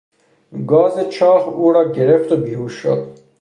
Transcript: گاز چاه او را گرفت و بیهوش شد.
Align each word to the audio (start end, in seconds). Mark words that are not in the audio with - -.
گاز 0.67 1.09
چاه 1.09 1.47
او 1.49 1.71
را 1.73 1.91
گرفت 1.91 2.31
و 2.31 2.37
بیهوش 2.37 2.73
شد. 2.73 3.15